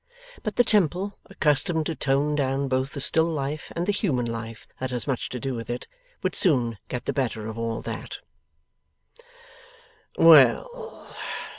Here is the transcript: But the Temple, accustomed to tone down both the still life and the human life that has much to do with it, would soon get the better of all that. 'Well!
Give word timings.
But 0.41 0.55
the 0.55 0.63
Temple, 0.63 1.19
accustomed 1.27 1.85
to 1.85 1.93
tone 1.93 2.33
down 2.33 2.67
both 2.67 2.93
the 2.93 2.99
still 3.01 3.27
life 3.31 3.71
and 3.75 3.85
the 3.85 3.91
human 3.91 4.25
life 4.25 4.67
that 4.79 4.89
has 4.89 5.05
much 5.05 5.29
to 5.29 5.39
do 5.39 5.53
with 5.53 5.69
it, 5.69 5.87
would 6.23 6.33
soon 6.33 6.79
get 6.87 7.05
the 7.05 7.13
better 7.13 7.45
of 7.47 7.55
all 7.55 7.83
that. 7.83 8.17
'Well! 10.17 11.07